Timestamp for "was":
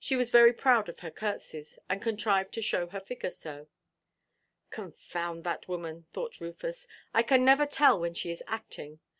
0.16-0.32